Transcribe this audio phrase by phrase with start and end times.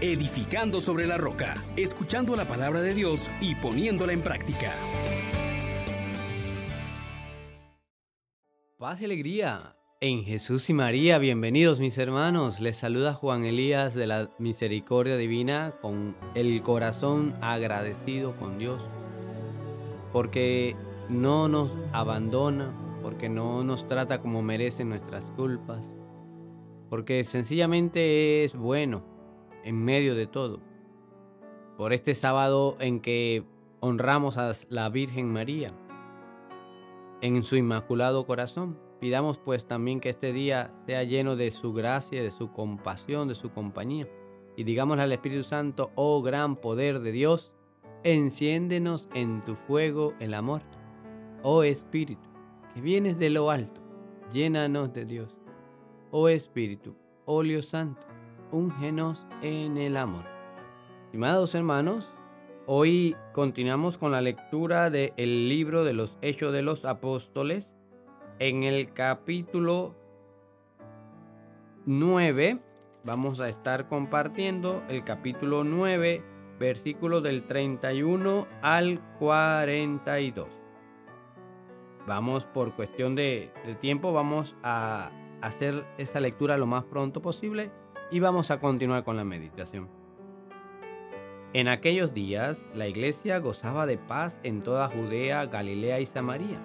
[0.00, 4.72] edificando sobre la roca, escuchando la palabra de Dios y poniéndola en práctica.
[8.78, 11.18] Paz y alegría en Jesús y María.
[11.18, 12.60] Bienvenidos mis hermanos.
[12.60, 18.80] Les saluda Juan Elías de la Misericordia Divina con el corazón agradecido con Dios.
[20.14, 20.76] Porque
[21.10, 22.72] no nos abandona,
[23.02, 25.84] porque no nos trata como merecen nuestras culpas,
[26.88, 29.19] porque sencillamente es bueno
[29.64, 30.60] en medio de todo.
[31.76, 33.44] Por este sábado en que
[33.80, 35.72] honramos a la Virgen María
[37.20, 38.78] en su inmaculado corazón.
[39.00, 43.34] Pidamos pues también que este día sea lleno de su gracia, de su compasión, de
[43.34, 44.06] su compañía.
[44.56, 47.52] Y digámosle al Espíritu Santo, oh gran poder de Dios,
[48.02, 50.60] enciéndenos en tu fuego el amor.
[51.42, 52.28] Oh Espíritu,
[52.74, 53.80] que vienes de lo alto,
[54.32, 55.34] llénanos de Dios.
[56.10, 58.06] Oh Espíritu, óleo santo,
[58.52, 60.24] úngenos en el amor.
[61.06, 62.12] Estimados hermanos,
[62.66, 67.68] hoy continuamos con la lectura del libro de los Hechos de los Apóstoles
[68.38, 69.94] en el capítulo
[71.86, 72.58] 9.
[73.04, 76.22] Vamos a estar compartiendo el capítulo 9,
[76.58, 80.48] versículos del 31 al 42.
[82.06, 87.70] Vamos por cuestión de, de tiempo, vamos a hacer esa lectura lo más pronto posible
[88.10, 89.88] y vamos a continuar con la meditación.
[91.52, 96.60] En aquellos días la iglesia gozaba de paz en toda Judea, Galilea y Samaria.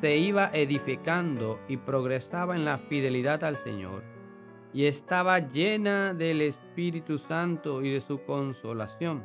[0.00, 4.02] Se iba edificando y progresaba en la fidelidad al Señor
[4.72, 9.24] y estaba llena del Espíritu Santo y de su consolación.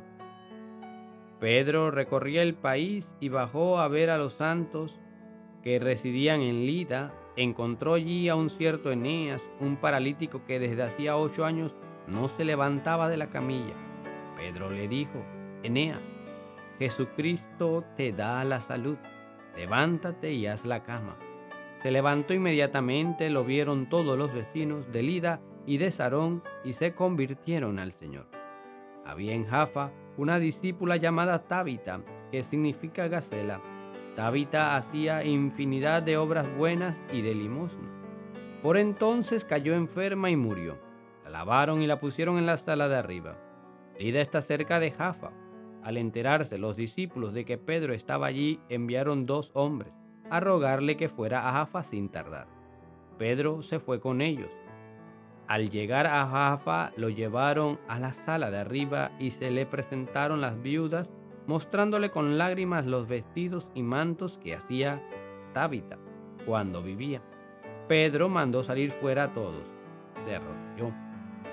[1.40, 5.00] Pedro recorría el país y bajó a ver a los santos
[5.62, 11.16] que residían en Lida encontró allí a un cierto Eneas, un paralítico que desde hacía
[11.16, 11.74] ocho años
[12.06, 13.74] no se levantaba de la camilla.
[14.36, 15.24] Pedro le dijo,
[15.62, 16.00] Eneas,
[16.78, 18.98] Jesucristo te da la salud,
[19.56, 21.16] levántate y haz la cama.
[21.82, 26.94] Se levantó inmediatamente, lo vieron todos los vecinos de Lida y de Sarón y se
[26.94, 28.26] convirtieron al Señor.
[29.04, 32.00] Había en Jafa una discípula llamada Tábita,
[32.30, 33.60] que significa Gacela
[34.14, 37.88] Tabita hacía infinidad de obras buenas y de limosna.
[38.62, 40.76] Por entonces cayó enferma y murió.
[41.24, 43.38] La lavaron y la pusieron en la sala de arriba.
[43.98, 45.30] Lida está cerca de Jafa.
[45.82, 49.92] Al enterarse los discípulos de que Pedro estaba allí, enviaron dos hombres
[50.30, 52.46] a rogarle que fuera a Jafa sin tardar.
[53.18, 54.50] Pedro se fue con ellos.
[55.48, 60.40] Al llegar a Jafa lo llevaron a la sala de arriba y se le presentaron
[60.40, 61.14] las viudas
[61.46, 65.02] mostrándole con lágrimas los vestidos y mantos que hacía
[65.52, 65.98] Tabita
[66.46, 67.22] cuando vivía.
[67.88, 69.64] Pedro mandó salir fuera a todos.
[70.26, 70.40] De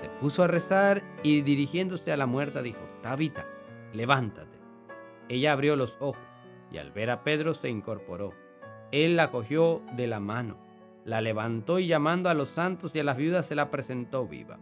[0.00, 3.44] Se puso a rezar y dirigiéndose a la muerta dijo, Tabita,
[3.92, 4.58] levántate.
[5.28, 6.22] Ella abrió los ojos
[6.72, 8.32] y al ver a Pedro se incorporó.
[8.92, 10.56] Él la cogió de la mano,
[11.04, 14.58] la levantó y llamando a los santos y a las viudas se la presentó viva.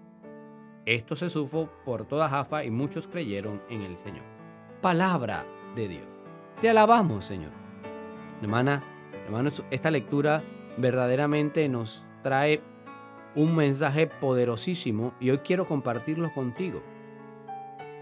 [0.87, 4.38] Esto se supo por toda Jafa y muchos creyeron en el Señor
[4.81, 5.45] palabra
[5.75, 6.07] de Dios.
[6.61, 7.53] Te alabamos, Señor.
[8.43, 8.83] Hermana,
[9.27, 10.43] hermanos, esta lectura
[10.77, 12.61] verdaderamente nos trae
[13.35, 16.83] un mensaje poderosísimo y hoy quiero compartirlo contigo.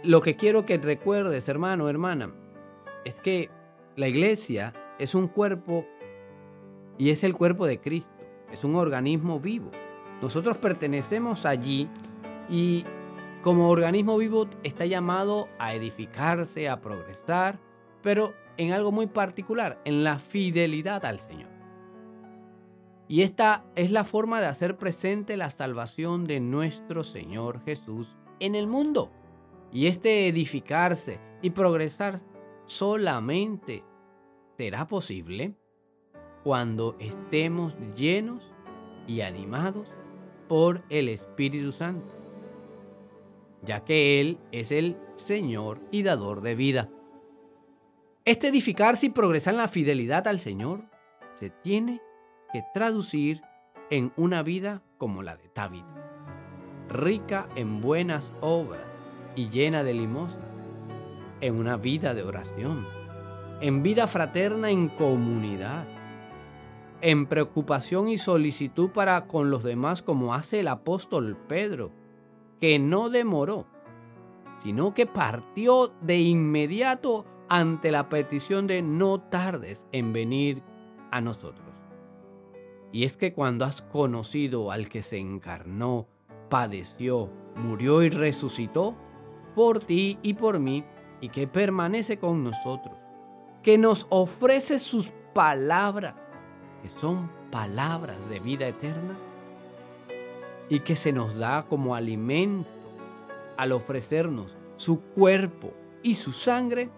[0.03, 2.31] Lo que quiero que recuerdes, hermano, hermana,
[3.05, 3.51] es que
[3.97, 5.87] la iglesia es un cuerpo
[6.99, 8.15] y es el cuerpo de Cristo,
[8.53, 9.71] es un organismo vivo.
[10.23, 11.89] Nosotros pertenecemos allí
[12.49, 12.85] y
[13.47, 17.61] como organismo vivo está llamado a edificarse, a progresar,
[18.03, 21.51] pero en algo muy particular, en la fidelidad al Señor.
[23.07, 28.57] Y esta es la forma de hacer presente la salvación de nuestro Señor Jesús en
[28.57, 29.13] el mundo.
[29.71, 32.19] Y este edificarse y progresar
[32.65, 33.85] solamente
[34.57, 35.55] será posible
[36.43, 38.53] cuando estemos llenos
[39.07, 39.93] y animados
[40.49, 42.26] por el Espíritu Santo
[43.63, 46.89] ya que Él es el Señor y dador de vida.
[48.25, 50.85] Este edificarse y progresar en la fidelidad al Señor
[51.35, 52.01] se tiene
[52.53, 53.43] que traducir
[53.91, 55.85] en una vida como la de David,
[56.89, 58.83] rica en buenas obras
[59.37, 60.47] y llena de limosna,
[61.41, 62.87] en una vida de oración,
[63.61, 65.87] en vida fraterna en comunidad,
[67.01, 71.93] en preocupación y solicitud para con los demás como hace el apóstol Pedro
[72.61, 73.67] que no demoró,
[74.63, 80.63] sino que partió de inmediato ante la petición de no tardes en venir
[81.11, 81.67] a nosotros.
[82.93, 86.09] Y es que cuando has conocido al que se encarnó,
[86.49, 88.97] padeció, murió y resucitó,
[89.55, 90.85] por ti y por mí
[91.21, 92.95] y que permanece con nosotros,
[93.63, 96.15] que nos ofrece sus palabras,
[96.83, 99.17] que son palabras de vida eterna
[100.69, 102.69] y que se nos da como alimento
[103.57, 105.73] al ofrecernos su cuerpo
[106.03, 106.91] y su sangre,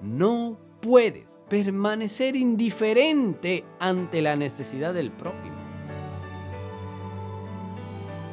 [0.00, 5.56] no puedes permanecer indiferente ante la necesidad del prójimo.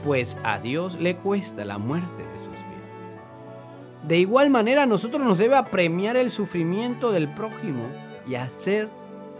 [0.05, 4.07] Pues a Dios le cuesta la muerte de sus vidas.
[4.07, 7.83] De igual manera, a nosotros nos debe apremiar el sufrimiento del prójimo
[8.27, 8.89] y hacer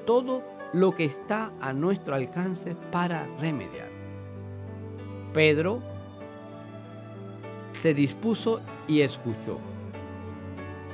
[0.06, 0.44] todo
[0.74, 3.93] lo que está a nuestro alcance para remediar.
[5.34, 5.82] Pedro
[7.82, 9.60] se dispuso y escuchó.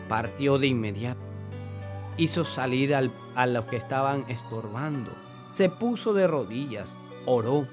[0.07, 1.19] Partió de inmediato.
[2.17, 5.11] Hizo salir a los que estaban estorbando.
[5.53, 6.89] Se puso de rodillas,
[7.25, 7.67] oró.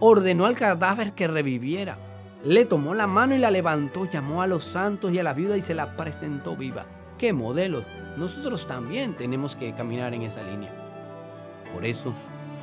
[0.00, 1.96] Ordenó al cadáver que reviviera.
[2.44, 5.56] Le tomó la mano y la levantó, llamó a los santos y a la viuda
[5.56, 6.84] y se la presentó viva.
[7.18, 7.84] ¡Qué modelos!
[8.16, 10.72] Nosotros también tenemos que caminar en esa línea.
[11.72, 12.12] Por eso,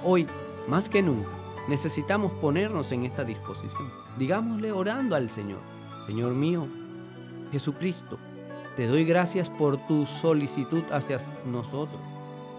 [0.04, 0.28] hoy,
[0.68, 1.30] más que nunca,
[1.68, 3.90] necesitamos ponernos en esta disposición.
[4.18, 5.60] Digámosle orando al Señor.
[6.08, 6.68] Señor mío,
[7.52, 8.18] Jesucristo,
[8.76, 12.02] te doy gracias por tu solicitud hacia nosotros,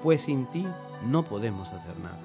[0.02, 0.66] pues sin ti
[1.06, 2.18] no podemos hacer nada.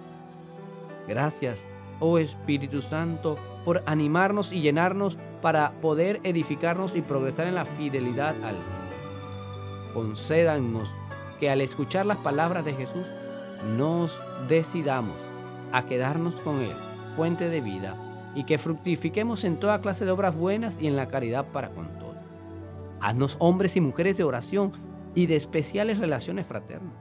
[1.07, 1.63] Gracias,
[1.99, 8.35] oh Espíritu Santo, por animarnos y llenarnos para poder edificarnos y progresar en la fidelidad
[8.43, 9.93] al Señor.
[9.93, 10.89] Concédanos
[11.39, 13.07] que al escuchar las palabras de Jesús
[13.75, 15.28] nos decidamos
[15.71, 16.75] a quedarnos con Él,
[17.15, 17.95] fuente de vida,
[18.35, 21.87] y que fructifiquemos en toda clase de obras buenas y en la caridad para con
[21.99, 22.15] todos.
[23.01, 24.73] Haznos hombres y mujeres de oración
[25.15, 26.93] y de especiales relaciones fraternas.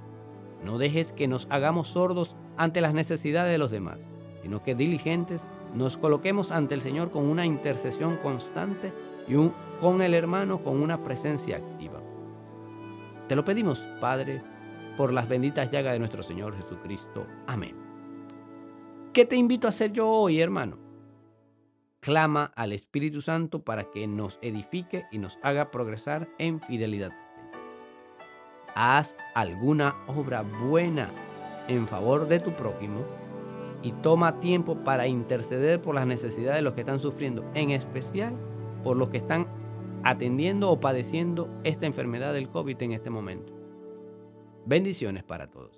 [0.64, 3.98] No dejes que nos hagamos sordos ante las necesidades de los demás,
[4.42, 5.44] sino que diligentes
[5.74, 8.92] nos coloquemos ante el Señor con una intercesión constante
[9.28, 9.34] y
[9.80, 12.00] con el hermano con una presencia activa.
[13.28, 14.42] Te lo pedimos, Padre,
[14.96, 17.26] por las benditas llagas de nuestro Señor Jesucristo.
[17.46, 17.87] Amén.
[19.18, 20.78] ¿Qué te invito a hacer yo hoy, hermano?
[21.98, 27.10] Clama al Espíritu Santo para que nos edifique y nos haga progresar en fidelidad.
[28.76, 31.10] Haz alguna obra buena
[31.66, 33.00] en favor de tu prójimo
[33.82, 38.36] y toma tiempo para interceder por las necesidades de los que están sufriendo, en especial
[38.84, 39.48] por los que están
[40.04, 43.52] atendiendo o padeciendo esta enfermedad del COVID en este momento.
[44.64, 45.77] Bendiciones para todos.